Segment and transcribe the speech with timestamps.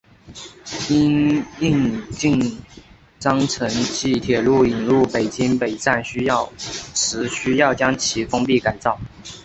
[0.89, 2.57] 因应京
[3.19, 8.99] 张城际铁路引入北京北站需要时需要将其封闭改造。